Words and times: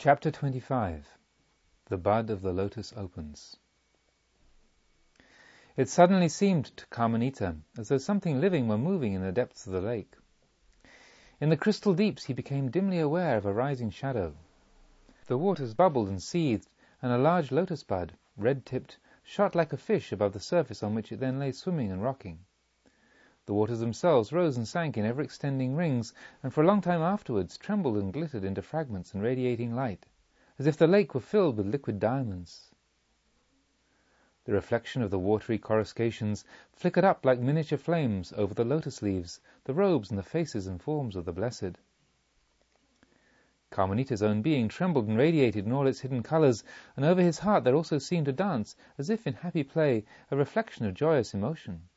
Chapter 0.00 0.30
25 0.30 1.18
The 1.86 1.96
Bud 1.96 2.30
of 2.30 2.40
the 2.40 2.52
Lotus 2.52 2.92
Opens 2.96 3.56
It 5.76 5.88
suddenly 5.88 6.28
seemed 6.28 6.66
to 6.76 6.86
Kamanita 6.86 7.56
as 7.76 7.88
though 7.88 7.98
something 7.98 8.40
living 8.40 8.68
were 8.68 8.78
moving 8.78 9.14
in 9.14 9.22
the 9.22 9.32
depths 9.32 9.66
of 9.66 9.72
the 9.72 9.80
lake. 9.80 10.12
In 11.40 11.48
the 11.48 11.56
crystal 11.56 11.94
deeps 11.94 12.26
he 12.26 12.32
became 12.32 12.70
dimly 12.70 13.00
aware 13.00 13.36
of 13.36 13.44
a 13.44 13.52
rising 13.52 13.90
shadow. 13.90 14.36
The 15.26 15.36
waters 15.36 15.74
bubbled 15.74 16.08
and 16.08 16.22
seethed, 16.22 16.68
and 17.02 17.10
a 17.10 17.18
large 17.18 17.50
lotus 17.50 17.82
bud, 17.82 18.12
red 18.36 18.64
tipped, 18.64 18.98
shot 19.24 19.56
like 19.56 19.72
a 19.72 19.76
fish 19.76 20.12
above 20.12 20.32
the 20.32 20.38
surface 20.38 20.84
on 20.84 20.94
which 20.94 21.10
it 21.10 21.18
then 21.18 21.40
lay 21.40 21.50
swimming 21.50 21.90
and 21.90 22.04
rocking. 22.04 22.44
The 23.48 23.54
waters 23.54 23.80
themselves 23.80 24.30
rose 24.30 24.58
and 24.58 24.68
sank 24.68 24.98
in 24.98 25.06
ever 25.06 25.22
extending 25.22 25.74
rings, 25.74 26.12
and 26.42 26.52
for 26.52 26.62
a 26.62 26.66
long 26.66 26.82
time 26.82 27.00
afterwards 27.00 27.56
trembled 27.56 27.96
and 27.96 28.12
glittered 28.12 28.44
into 28.44 28.60
fragments 28.60 29.14
and 29.14 29.22
radiating 29.22 29.74
light, 29.74 30.04
as 30.58 30.66
if 30.66 30.76
the 30.76 30.86
lake 30.86 31.14
were 31.14 31.22
filled 31.22 31.56
with 31.56 31.64
liquid 31.66 31.98
diamonds. 31.98 32.74
The 34.44 34.52
reflection 34.52 35.00
of 35.00 35.10
the 35.10 35.18
watery 35.18 35.58
coruscations 35.58 36.44
flickered 36.72 37.04
up 37.04 37.24
like 37.24 37.40
miniature 37.40 37.78
flames 37.78 38.34
over 38.36 38.52
the 38.52 38.66
lotus 38.66 39.00
leaves, 39.00 39.40
the 39.64 39.72
robes 39.72 40.10
and 40.10 40.18
the 40.18 40.22
faces 40.22 40.66
and 40.66 40.82
forms 40.82 41.16
of 41.16 41.24
the 41.24 41.32
blessed. 41.32 41.78
Kamanita's 43.70 44.22
own 44.22 44.42
being 44.42 44.68
trembled 44.68 45.08
and 45.08 45.16
radiated 45.16 45.64
in 45.64 45.72
all 45.72 45.86
its 45.86 46.00
hidden 46.00 46.22
colors, 46.22 46.64
and 46.96 47.04
over 47.06 47.22
his 47.22 47.38
heart 47.38 47.64
there 47.64 47.74
also 47.74 47.96
seemed 47.96 48.26
to 48.26 48.32
dance, 48.34 48.76
as 48.98 49.08
if 49.08 49.26
in 49.26 49.32
happy 49.32 49.64
play, 49.64 50.04
a 50.30 50.36
reflection 50.36 50.84
of 50.84 50.92
joyous 50.92 51.32
emotion. 51.32 51.88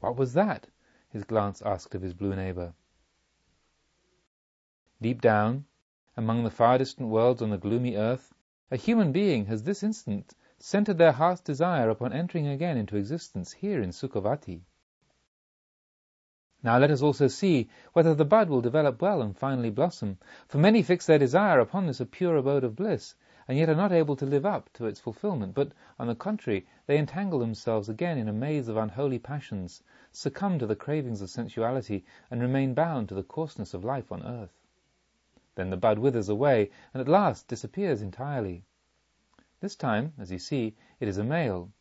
What 0.00 0.16
was 0.16 0.32
that? 0.32 0.66
his 1.10 1.24
glance 1.24 1.60
asked 1.60 1.94
of 1.94 2.00
his 2.00 2.14
blue 2.14 2.34
neighbor. 2.34 2.72
Deep 5.02 5.20
down, 5.20 5.66
among 6.16 6.42
the 6.42 6.50
far 6.50 6.78
distant 6.78 7.10
worlds 7.10 7.42
on 7.42 7.50
the 7.50 7.58
gloomy 7.58 7.96
earth, 7.96 8.32
a 8.70 8.76
human 8.76 9.12
being 9.12 9.44
has 9.44 9.64
this 9.64 9.82
instant 9.82 10.34
centered 10.58 10.96
their 10.96 11.12
heart's 11.12 11.42
desire 11.42 11.90
upon 11.90 12.14
entering 12.14 12.46
again 12.46 12.78
into 12.78 12.96
existence 12.96 13.52
here 13.52 13.82
in 13.82 13.90
Sukhavati. 13.90 14.62
Now 16.62 16.76
let 16.76 16.90
us 16.90 17.00
also 17.00 17.26
see 17.26 17.70
whether 17.94 18.14
the 18.14 18.26
bud 18.26 18.50
will 18.50 18.60
develop 18.60 19.00
well 19.00 19.22
and 19.22 19.34
finally 19.34 19.70
blossom, 19.70 20.18
for 20.46 20.58
many 20.58 20.82
fix 20.82 21.06
their 21.06 21.18
desire 21.18 21.58
upon 21.58 21.86
this 21.86 22.00
a 22.00 22.04
pure 22.06 22.36
abode 22.36 22.64
of 22.64 22.76
bliss, 22.76 23.14
and 23.48 23.56
yet 23.56 23.70
are 23.70 23.74
not 23.74 23.92
able 23.92 24.14
to 24.16 24.26
live 24.26 24.44
up 24.44 24.70
to 24.74 24.84
its 24.84 25.00
fulfillment, 25.00 25.54
but, 25.54 25.72
on 25.98 26.06
the 26.06 26.14
contrary, 26.14 26.66
they 26.86 26.98
entangle 26.98 27.38
themselves 27.38 27.88
again 27.88 28.18
in 28.18 28.28
a 28.28 28.32
maze 28.32 28.68
of 28.68 28.76
unholy 28.76 29.18
passions, 29.18 29.82
succumb 30.12 30.58
to 30.58 30.66
the 30.66 30.76
cravings 30.76 31.22
of 31.22 31.30
sensuality, 31.30 32.04
and 32.30 32.42
remain 32.42 32.74
bound 32.74 33.08
to 33.08 33.14
the 33.14 33.22
coarseness 33.22 33.72
of 33.72 33.82
life 33.82 34.12
on 34.12 34.22
earth. 34.22 34.52
Then 35.54 35.70
the 35.70 35.78
bud 35.78 35.98
withers 35.98 36.28
away, 36.28 36.70
and 36.92 37.00
at 37.00 37.08
last 37.08 37.48
disappears 37.48 38.02
entirely. 38.02 38.64
This 39.60 39.76
time, 39.76 40.12
as 40.18 40.30
you 40.30 40.38
see, 40.38 40.76
it 41.00 41.08
is 41.08 41.16
a 41.16 41.24
male. 41.24 41.72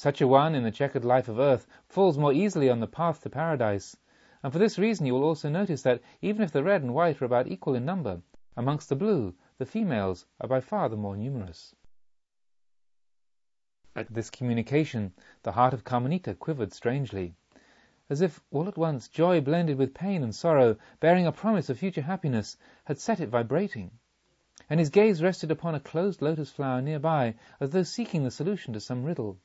Such 0.00 0.20
a 0.20 0.28
one, 0.28 0.54
in 0.54 0.62
the 0.62 0.70
checkered 0.70 1.04
life 1.04 1.26
of 1.28 1.40
earth, 1.40 1.66
falls 1.88 2.16
more 2.16 2.32
easily 2.32 2.70
on 2.70 2.78
the 2.78 2.86
path 2.86 3.20
to 3.22 3.30
paradise, 3.30 3.96
and 4.44 4.52
for 4.52 4.60
this 4.60 4.78
reason 4.78 5.06
you 5.06 5.12
will 5.12 5.24
also 5.24 5.48
notice 5.48 5.82
that, 5.82 6.00
even 6.22 6.42
if 6.42 6.52
the 6.52 6.62
red 6.62 6.82
and 6.82 6.94
white 6.94 7.20
are 7.20 7.24
about 7.24 7.48
equal 7.48 7.74
in 7.74 7.84
number, 7.84 8.22
amongst 8.56 8.88
the 8.88 8.94
blue 8.94 9.34
the 9.58 9.66
females 9.66 10.24
are 10.40 10.46
by 10.46 10.60
far 10.60 10.88
the 10.88 10.96
more 10.96 11.16
numerous. 11.16 11.74
At 13.96 14.14
this 14.14 14.30
communication, 14.30 15.14
the 15.42 15.50
heart 15.50 15.74
of 15.74 15.82
Kamanita 15.82 16.36
quivered 16.36 16.72
strangely, 16.72 17.34
as 18.08 18.20
if 18.20 18.40
all 18.52 18.68
at 18.68 18.78
once 18.78 19.08
joy 19.08 19.40
blended 19.40 19.78
with 19.78 19.94
pain 19.94 20.22
and 20.22 20.32
sorrow, 20.32 20.76
bearing 21.00 21.26
a 21.26 21.32
promise 21.32 21.70
of 21.70 21.78
future 21.80 22.02
happiness, 22.02 22.56
had 22.84 23.00
set 23.00 23.18
it 23.18 23.30
vibrating. 23.30 23.90
And 24.70 24.78
his 24.78 24.90
gaze 24.90 25.24
rested 25.24 25.50
upon 25.50 25.74
a 25.74 25.80
closed 25.80 26.22
lotus 26.22 26.52
flower 26.52 26.80
near 26.80 27.00
by, 27.00 27.34
as 27.58 27.70
though 27.70 27.82
seeking 27.82 28.22
the 28.22 28.30
solution 28.30 28.72
to 28.74 28.80
some 28.80 29.02
riddle. 29.02 29.40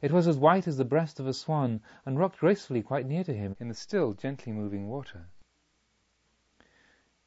It 0.00 0.12
was 0.12 0.28
as 0.28 0.38
white 0.38 0.68
as 0.68 0.76
the 0.76 0.84
breast 0.84 1.18
of 1.18 1.26
a 1.26 1.32
swan, 1.32 1.80
and 2.06 2.20
rocked 2.20 2.38
gracefully 2.38 2.84
quite 2.84 3.04
near 3.04 3.24
to 3.24 3.34
him 3.34 3.56
in 3.58 3.66
the 3.66 3.74
still, 3.74 4.12
gently 4.12 4.52
moving 4.52 4.88
water. 4.88 5.26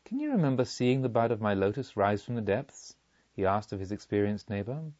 Can 0.05 0.21
you 0.21 0.31
remember 0.31 0.63
seeing 0.63 1.01
the 1.01 1.09
bud 1.09 1.31
of 1.31 1.41
my 1.41 1.53
lotus 1.53 1.97
rise 1.97 2.23
from 2.23 2.35
the 2.35 2.41
depths? 2.41 2.95
he 3.33 3.45
asked 3.45 3.73
of 3.73 3.81
his 3.81 3.91
experienced 3.91 4.49
neighbor. 4.49 4.93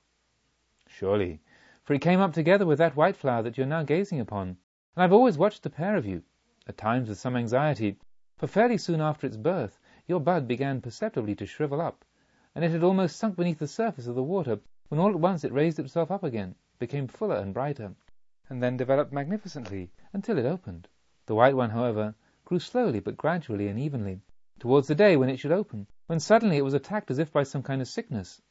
Surely, 0.85 1.39
for 1.85 1.93
it 1.93 2.01
came 2.01 2.19
up 2.19 2.33
together 2.33 2.65
with 2.65 2.77
that 2.79 2.97
white 2.97 3.15
flower 3.15 3.41
that 3.41 3.57
you 3.57 3.63
are 3.63 3.67
now 3.67 3.83
gazing 3.83 4.19
upon, 4.19 4.49
and 4.49 4.57
I 4.97 5.03
have 5.03 5.13
always 5.13 5.37
watched 5.37 5.63
the 5.63 5.69
pair 5.69 5.95
of 5.95 6.05
you, 6.05 6.23
at 6.67 6.77
times 6.77 7.07
with 7.07 7.19
some 7.19 7.37
anxiety, 7.37 7.97
for 8.35 8.47
fairly 8.47 8.77
soon 8.77 8.99
after 8.99 9.25
its 9.25 9.37
birth 9.37 9.79
your 10.07 10.19
bud 10.19 10.45
began 10.45 10.81
perceptibly 10.81 11.35
to 11.35 11.45
shrivel 11.45 11.79
up, 11.79 12.03
and 12.53 12.65
it 12.65 12.71
had 12.71 12.83
almost 12.83 13.15
sunk 13.15 13.37
beneath 13.37 13.59
the 13.59 13.65
surface 13.65 14.07
of 14.07 14.15
the 14.15 14.23
water, 14.23 14.59
when 14.89 14.99
all 14.99 15.11
at 15.11 15.19
once 15.21 15.45
it 15.45 15.53
raised 15.53 15.79
itself 15.79 16.11
up 16.11 16.25
again, 16.25 16.55
became 16.81 17.07
fuller 17.07 17.35
and 17.35 17.53
brighter, 17.53 17.93
and 18.49 18.63
then 18.63 18.75
developed 18.75 19.13
magnificently 19.13 19.91
until 20.13 20.39
it 20.39 20.47
opened. 20.47 20.87
The 21.27 21.35
white 21.35 21.55
one, 21.55 21.69
however, 21.69 22.15
grew 22.43 22.57
slowly 22.57 22.99
but 22.99 23.15
gradually 23.15 23.67
and 23.67 23.79
evenly, 23.79 24.19
towards 24.59 24.87
the 24.87 24.95
day 24.95 25.15
when 25.15 25.29
it 25.29 25.37
should 25.37 25.51
open, 25.51 25.85
when 26.07 26.19
suddenly 26.19 26.57
it 26.57 26.63
was 26.63 26.73
attacked 26.73 27.11
as 27.11 27.19
if 27.19 27.31
by 27.31 27.43
some 27.43 27.61
kind 27.61 27.83
of 27.83 27.87
sickness. 27.87 28.41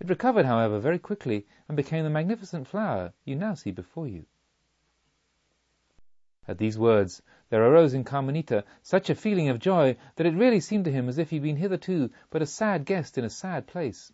It 0.00 0.08
recovered, 0.08 0.44
however, 0.44 0.80
very 0.80 0.98
quickly, 0.98 1.46
and 1.68 1.76
became 1.76 2.02
the 2.02 2.10
magnificent 2.10 2.66
flower 2.66 3.12
you 3.24 3.36
now 3.36 3.54
see 3.54 3.70
before 3.70 4.08
you. 4.08 4.26
At 6.48 6.58
these 6.58 6.76
words 6.76 7.22
there 7.48 7.62
arose 7.62 7.94
in 7.94 8.02
Kamanita 8.02 8.64
such 8.82 9.08
a 9.08 9.14
feeling 9.14 9.48
of 9.48 9.60
joy 9.60 9.96
that 10.16 10.26
it 10.26 10.34
really 10.34 10.58
seemed 10.58 10.86
to 10.86 10.90
him 10.90 11.08
as 11.08 11.16
if 11.16 11.30
he 11.30 11.36
had 11.36 11.44
been 11.44 11.58
hitherto 11.58 12.10
but 12.28 12.42
a 12.42 12.46
sad 12.46 12.84
guest 12.84 13.16
in 13.16 13.24
a 13.24 13.30
sad 13.30 13.68
place. 13.68 14.12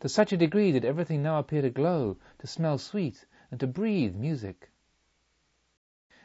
To 0.00 0.08
such 0.08 0.32
a 0.32 0.36
degree 0.38 0.72
did 0.72 0.86
everything 0.86 1.22
now 1.22 1.38
appear 1.38 1.60
to 1.60 1.68
glow, 1.68 2.16
to 2.38 2.46
smell 2.46 2.78
sweet, 2.78 3.26
and 3.50 3.60
to 3.60 3.66
breathe 3.66 4.14
music 4.14 4.70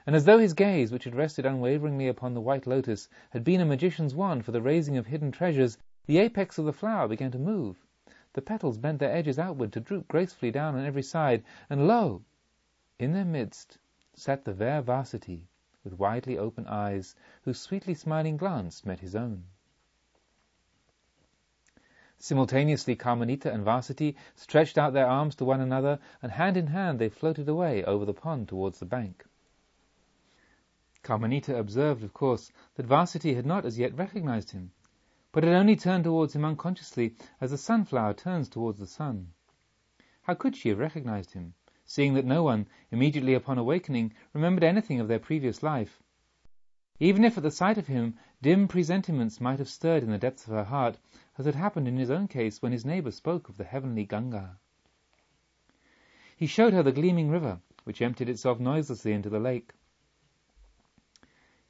and 0.07 0.15
as 0.15 0.23
though 0.23 0.37
his 0.37 0.53
gaze, 0.53 0.93
which 0.93 1.03
had 1.03 1.13
rested 1.13 1.45
unwaveringly 1.45 2.07
upon 2.07 2.33
the 2.33 2.39
white 2.39 2.65
lotus, 2.65 3.09
had 3.31 3.43
been 3.43 3.59
a 3.59 3.65
magician's 3.65 4.15
wand 4.15 4.45
for 4.45 4.53
the 4.53 4.61
raising 4.61 4.95
of 4.95 5.07
hidden 5.07 5.29
treasures, 5.29 5.77
the 6.05 6.19
apex 6.19 6.57
of 6.57 6.63
the 6.63 6.71
flower 6.71 7.09
began 7.09 7.31
to 7.31 7.37
move. 7.37 7.83
The 8.31 8.41
petals 8.41 8.77
bent 8.77 8.99
their 8.99 9.11
edges 9.11 9.37
outward 9.37 9.73
to 9.73 9.81
droop 9.81 10.07
gracefully 10.07 10.51
down 10.51 10.75
on 10.75 10.85
every 10.85 11.03
side, 11.03 11.43
and 11.69 11.85
lo! 11.85 12.23
in 12.97 13.11
their 13.11 13.25
midst 13.25 13.77
sat 14.13 14.45
the 14.45 14.53
fair 14.55 14.81
Vasitthi, 14.81 15.47
with 15.83 15.99
widely 15.99 16.37
open 16.37 16.65
eyes, 16.67 17.13
whose 17.41 17.59
sweetly 17.59 17.93
smiling 17.93 18.37
glance 18.37 18.85
met 18.85 18.99
his 19.01 19.17
own. 19.17 19.43
Simultaneously 22.27 22.95
Kamanita 22.95 23.53
and 23.53 23.63
Vasitthi 23.63 24.15
stretched 24.33 24.79
out 24.79 24.93
their 24.93 25.05
arms 25.05 25.35
to 25.35 25.45
one 25.45 25.61
another, 25.61 25.99
and 26.23 26.31
hand 26.31 26.57
in 26.57 26.65
hand 26.65 26.97
they 26.97 27.07
floated 27.07 27.47
away 27.47 27.83
over 27.83 28.03
the 28.03 28.15
pond 28.15 28.47
towards 28.47 28.79
the 28.79 28.85
bank. 28.87 29.23
Kamanita 31.03 31.55
observed, 31.55 32.03
of 32.03 32.15
course, 32.15 32.51
that 32.77 32.87
Vasitthi 32.87 33.35
had 33.35 33.45
not 33.45 33.63
as 33.63 33.77
yet 33.77 33.95
recognized 33.95 34.49
him, 34.49 34.71
but 35.31 35.43
had 35.43 35.53
only 35.53 35.75
turned 35.75 36.05
towards 36.05 36.35
him 36.35 36.43
unconsciously 36.43 37.13
as 37.39 37.51
a 37.51 37.59
sunflower 37.59 38.15
turns 38.15 38.49
towards 38.49 38.79
the 38.79 38.87
sun. 38.87 39.31
How 40.23 40.33
could 40.33 40.55
she 40.55 40.69
have 40.69 40.79
recognized 40.79 41.33
him, 41.33 41.53
seeing 41.85 42.15
that 42.15 42.25
no 42.25 42.41
one, 42.41 42.67
immediately 42.89 43.35
upon 43.35 43.59
awakening, 43.59 44.15
remembered 44.33 44.63
anything 44.63 44.99
of 44.99 45.07
their 45.07 45.19
previous 45.19 45.61
life? 45.61 46.01
Even 46.99 47.25
if 47.25 47.35
at 47.35 47.43
the 47.43 47.51
sight 47.51 47.77
of 47.77 47.87
him 47.87 48.17
dim 48.41 48.69
presentiments 48.69 49.41
might 49.41 49.59
have 49.59 49.67
stirred 49.67 50.01
in 50.01 50.11
the 50.11 50.17
depths 50.17 50.45
of 50.45 50.53
her 50.53 50.63
heart, 50.63 50.97
as 51.37 51.45
had 51.45 51.55
happened 51.55 51.89
in 51.89 51.97
his 51.97 52.09
own 52.09 52.27
case 52.27 52.61
when 52.61 52.71
his 52.71 52.85
neighbor 52.85 53.11
spoke 53.11 53.49
of 53.49 53.57
the 53.57 53.65
heavenly 53.65 54.05
Ganga. 54.05 54.57
He 56.37 56.47
showed 56.47 56.71
her 56.71 56.83
the 56.83 56.93
gleaming 56.93 57.29
river, 57.29 57.59
which 57.83 58.01
emptied 58.01 58.29
itself 58.29 58.61
noiselessly 58.61 59.11
into 59.11 59.29
the 59.29 59.41
lake. 59.41 59.73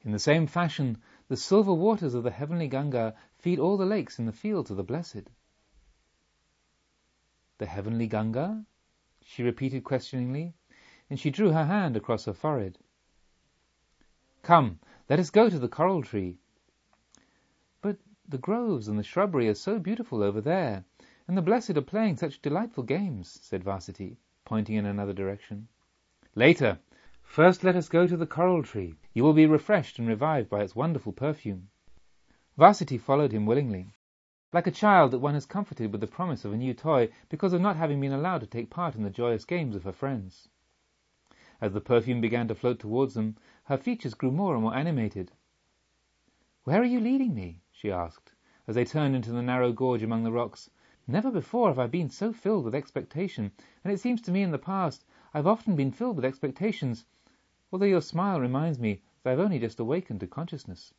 In 0.02 0.12
the 0.12 0.20
same 0.20 0.46
fashion, 0.46 0.98
the 1.26 1.36
silver 1.36 1.74
waters 1.74 2.14
of 2.14 2.22
the 2.22 2.30
heavenly 2.30 2.68
Ganga 2.68 3.16
feed 3.36 3.58
all 3.58 3.76
the 3.76 3.84
lakes 3.84 4.20
in 4.20 4.26
the 4.26 4.32
fields 4.32 4.70
of 4.70 4.76
the 4.76 4.84
blessed. 4.84 5.28
The 7.58 7.66
heavenly 7.66 8.06
Ganga? 8.06 8.64
she 9.22 9.42
repeated 9.42 9.82
questioningly, 9.82 10.54
and 11.10 11.18
she 11.18 11.30
drew 11.30 11.50
her 11.50 11.64
hand 11.64 11.96
across 11.96 12.26
her 12.26 12.32
forehead. 12.32 12.78
Come, 14.44 14.78
let 15.08 15.18
us 15.18 15.30
go 15.30 15.48
to 15.48 15.58
the 15.58 15.68
coral 15.68 16.02
tree. 16.02 16.36
But 17.82 17.98
the 18.28 18.38
groves 18.38 18.88
and 18.88 18.98
the 18.98 19.02
shrubbery 19.02 19.48
are 19.48 19.54
so 19.54 19.78
beautiful 19.78 20.22
over 20.22 20.40
there, 20.40 20.84
and 21.28 21.36
the 21.36 21.42
blessed 21.42 21.76
are 21.76 21.82
playing 21.82 22.16
such 22.16 22.42
delightful 22.42 22.84
games, 22.84 23.38
said 23.42 23.64
Vasitthi, 23.64 24.16
pointing 24.44 24.76
in 24.76 24.86
another 24.86 25.12
direction. 25.12 25.68
Later, 26.34 26.78
First 27.26 27.64
let 27.64 27.74
us 27.74 27.88
go 27.88 28.06
to 28.06 28.16
the 28.16 28.24
coral 28.24 28.62
tree. 28.62 28.94
You 29.12 29.24
will 29.24 29.32
be 29.32 29.46
refreshed 29.46 29.98
and 29.98 30.06
revived 30.06 30.48
by 30.48 30.62
its 30.62 30.76
wonderful 30.76 31.12
perfume. 31.12 31.68
Vasitthi 32.56 32.98
followed 32.98 33.32
him 33.32 33.46
willingly, 33.46 33.92
like 34.52 34.66
a 34.66 34.70
child 34.70 35.10
that 35.10 35.18
one 35.18 35.34
has 35.34 35.44
comforted 35.44 35.90
with 35.92 36.00
the 36.00 36.06
promise 36.06 36.44
of 36.44 36.52
a 36.52 36.56
new 36.56 36.72
toy 36.72 37.10
because 37.28 37.52
of 37.52 37.60
not 37.60 37.76
having 37.76 38.00
been 38.00 38.12
allowed 38.12 38.42
to 38.42 38.46
take 38.46 38.70
part 38.70 38.94
in 38.94 39.02
the 39.02 39.10
joyous 39.10 39.44
games 39.44 39.74
of 39.74 39.82
her 39.82 39.92
friends. 39.92 40.48
As 41.60 41.72
the 41.72 41.80
perfume 41.80 42.20
began 42.20 42.46
to 42.48 42.54
float 42.54 42.78
towards 42.78 43.14
them, 43.14 43.36
her 43.66 43.76
features 43.76 44.14
grew 44.14 44.30
more 44.30 44.54
and 44.54 44.62
more 44.62 44.76
animated. 44.76 45.32
Where 46.62 46.80
are 46.80 46.84
you 46.84 47.00
leading 47.00 47.34
me? 47.34 47.62
she 47.72 47.90
asked, 47.90 48.32
as 48.68 48.76
they 48.76 48.84
turned 48.84 49.16
into 49.16 49.32
the 49.32 49.42
narrow 49.42 49.72
gorge 49.72 50.04
among 50.04 50.22
the 50.22 50.30
rocks. 50.30 50.70
Never 51.08 51.32
before 51.32 51.68
have 51.68 51.78
I 51.78 51.88
been 51.88 52.08
so 52.08 52.32
filled 52.32 52.64
with 52.64 52.76
expectation, 52.76 53.50
and 53.82 53.92
it 53.92 53.98
seems 53.98 54.22
to 54.22 54.30
me 54.30 54.42
in 54.42 54.52
the 54.52 54.58
past 54.58 55.04
I've 55.34 55.48
often 55.48 55.74
been 55.74 55.90
filled 55.90 56.14
with 56.14 56.24
expectations, 56.24 57.06
although 57.72 57.86
your 57.86 58.00
smile 58.00 58.40
reminds 58.40 58.78
me 58.78 59.02
that 59.22 59.32
I've 59.32 59.40
only 59.40 59.58
just 59.58 59.80
awakened 59.80 60.20
to 60.20 60.28
consciousness. 60.28 60.94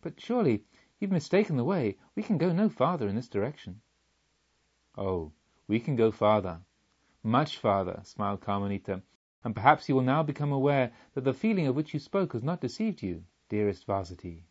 But 0.00 0.20
surely 0.20 0.64
you've 0.98 1.12
mistaken 1.12 1.56
the 1.56 1.64
way. 1.64 1.96
We 2.16 2.24
can 2.24 2.38
go 2.38 2.52
no 2.52 2.68
farther 2.68 3.06
in 3.06 3.14
this 3.14 3.28
direction. 3.28 3.82
Oh, 4.98 5.30
we 5.68 5.78
can 5.78 5.94
go 5.94 6.10
farther, 6.10 6.60
much 7.22 7.56
farther, 7.56 8.00
smiled 8.02 8.40
Kamanita, 8.40 9.00
and 9.42 9.54
perhaps 9.54 9.88
you 9.88 9.94
will 9.94 10.02
now 10.02 10.22
become 10.22 10.52
aware 10.52 10.92
that 11.14 11.24
the 11.24 11.32
feeling 11.32 11.66
of 11.66 11.74
which 11.74 11.94
you 11.94 12.00
spoke 12.00 12.34
has 12.34 12.42
not 12.42 12.60
deceived 12.60 13.02
you, 13.02 13.24
dearest 13.48 13.86
Vasitthi. 13.86 14.42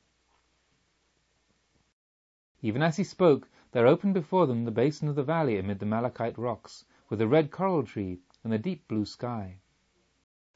Even 2.61 2.81
as 2.81 2.97
he 2.97 3.03
spoke, 3.03 3.47
there 3.71 3.85
opened 3.85 4.13
before 4.13 4.47
them 4.47 4.65
the 4.65 4.71
basin 4.71 5.07
of 5.07 5.15
the 5.15 5.23
valley 5.23 5.57
amid 5.57 5.79
the 5.79 5.85
malachite 5.85 6.37
rocks, 6.37 6.85
with 7.07 7.19
the 7.19 7.27
red 7.27 7.51
coral 7.51 7.83
tree 7.83 8.19
and 8.43 8.51
the 8.51 8.57
deep 8.57 8.87
blue 8.87 9.05
sky. 9.05 9.59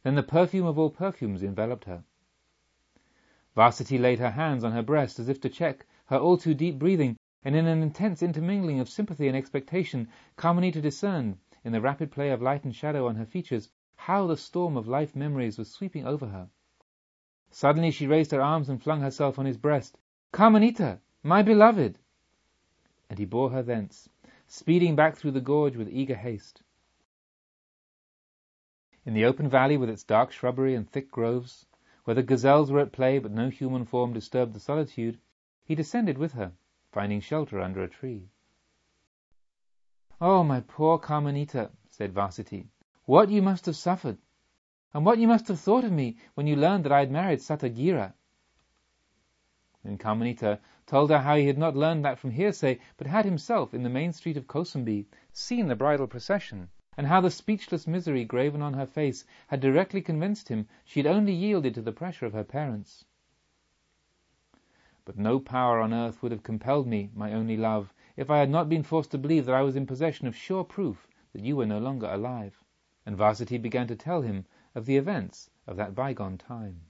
Then 0.02 0.16
the 0.16 0.24
perfume 0.24 0.66
of 0.66 0.80
all 0.80 0.90
perfumes 0.90 1.44
enveloped 1.44 1.86
her. 1.86 2.04
Vasitthi 3.56 4.00
laid 4.00 4.18
her 4.18 4.32
hands 4.32 4.64
on 4.64 4.72
her 4.72 4.82
breast 4.82 5.20
as 5.20 5.30
if 5.30 5.40
to 5.42 5.50
check 5.50 5.86
her 6.08 6.18
all 6.18 6.38
too 6.38 6.56
deep 6.56 6.80
breathing, 6.80 7.18
and 7.44 7.56
in 7.56 7.68
an 7.68 7.84
intense 7.84 8.24
intermingling 8.24 8.80
of 8.80 8.90
sympathy 8.90 9.28
and 9.28 9.38
expectation, 9.38 10.08
Kamanita 10.38 10.82
discerned, 10.82 11.38
in 11.64 11.72
the 11.72 11.82
rapid 11.82 12.12
play 12.12 12.32
of 12.32 12.42
light 12.42 12.64
and 12.64 12.76
shadow 12.76 13.08
on 13.08 13.16
her 13.16 13.26
features, 13.26 13.70
how 13.96 14.28
the 14.28 14.38
storm 14.38 14.78
of 14.78 14.88
life 14.88 15.16
memories 15.16 15.58
was 15.58 15.72
sweeping 15.72 16.06
over 16.06 16.28
her. 16.28 16.50
Suddenly 17.52 17.92
she 17.92 18.08
raised 18.08 18.32
her 18.32 18.42
arms 18.42 18.68
and 18.68 18.82
flung 18.82 19.02
herself 19.02 19.38
on 19.38 19.46
his 19.46 19.58
breast. 19.58 20.00
Kamanita! 20.32 21.00
My 21.22 21.42
beloved! 21.44 22.00
And 23.10 23.20
he 23.20 23.26
bore 23.26 23.52
her 23.52 23.62
thence, 23.62 24.10
speeding 24.48 24.96
back 24.96 25.16
through 25.16 25.32
the 25.32 25.42
gorge 25.42 25.76
with 25.76 25.88
eager 25.90 26.16
haste. 26.16 26.64
In 29.06 29.14
the 29.14 29.26
open 29.26 29.50
valley 29.50 29.78
with 29.78 29.90
its 29.90 30.04
dark 30.04 30.32
shrubbery 30.32 30.76
and 30.76 30.90
thick 30.90 31.12
groves, 31.12 31.66
where 32.06 32.16
the 32.16 32.24
gazelles 32.24 32.72
were 32.72 32.80
at 32.80 32.92
play 32.92 33.20
but 33.20 33.32
no 33.32 33.50
human 33.50 33.86
form 33.86 34.14
disturbed 34.14 34.54
the 34.54 34.60
solitude, 34.60 35.20
he 35.64 35.76
descended 35.76 36.18
with 36.18 36.34
her, 36.34 36.54
finding 36.92 37.22
shelter 37.22 37.62
under 37.62 37.84
a 37.84 37.88
tree. 37.88 38.30
Oh, 40.20 40.44
my 40.44 40.62
poor 40.62 40.98
Kamanita, 40.98 41.72
said 41.90 42.14
Vasitthi, 42.14 42.68
what 43.06 43.30
you 43.30 43.42
must 43.42 43.66
have 43.66 43.76
suffered, 43.76 44.18
and 44.94 45.06
what 45.06 45.18
you 45.18 45.28
must 45.28 45.48
have 45.50 45.60
thought 45.60 45.84
of 45.84 45.92
me 45.92 46.16
when 46.36 46.48
you 46.48 46.56
learned 46.56 46.86
that 46.86 46.92
I 46.92 47.00
had 47.00 47.12
married 47.12 47.40
Satagira. 47.40 48.14
Then 49.84 49.98
Kamanita 49.98 50.60
told 50.86 51.10
her 51.10 51.20
how 51.20 51.36
he 51.36 51.48
had 51.48 51.58
not 51.58 51.76
learned 51.76 52.06
that 52.06 52.18
from 52.18 52.32
hearsay, 52.32 52.80
but 52.96 53.08
had 53.08 53.26
himself, 53.26 53.74
in 53.74 53.84
the 53.84 53.90
main 53.90 54.14
street 54.14 54.38
of 54.38 54.48
Kosambi, 54.48 55.06
seen 55.34 55.68
the 55.68 55.76
bridal 55.76 56.08
procession, 56.08 56.70
and 56.96 57.08
how 57.08 57.20
the 57.20 57.30
speechless 57.30 57.86
misery 57.86 58.24
graven 58.24 58.62
on 58.62 58.74
her 58.74 58.86
face 58.86 59.26
had 59.48 59.60
directly 59.60 60.02
convinced 60.02 60.48
him 60.48 60.68
she 60.86 61.02
had 61.02 61.08
only 61.08 61.34
yielded 61.34 61.74
to 61.74 61.82
the 61.82 61.92
pressure 61.92 62.26
of 62.26 62.32
her 62.32 62.46
parents. 62.46 63.04
But 65.04 65.18
no 65.18 65.42
power 65.42 65.82
on 65.82 65.94
earth 65.94 66.24
would 66.24 66.32
have 66.32 66.44
compelled 66.44 66.88
me, 66.88 67.10
my 67.14 67.34
only 67.34 67.58
love, 67.58 67.94
if 68.16 68.30
I 68.30 68.38
had 68.38 68.50
not 68.50 68.70
been 68.70 68.84
forced 68.84 69.12
to 69.12 69.18
believe 69.18 69.46
that 69.48 69.56
I 69.56 69.64
was 69.64 69.76
in 69.76 69.86
possession 69.86 70.28
of 70.28 70.36
sure 70.38 70.64
proof 70.64 71.10
that 71.34 71.44
you 71.44 71.58
were 71.58 71.66
no 71.66 71.80
longer 71.80 72.08
alive. 72.08 72.63
And 73.06 73.18
Vasitthi 73.18 73.62
began 73.62 73.88
to 73.88 73.96
tell 73.96 74.22
him 74.22 74.46
of 74.76 74.86
the 74.86 74.98
events 74.98 75.50
of 75.68 75.76
that 75.78 75.94
bygone 75.94 76.38
time. 76.38 76.82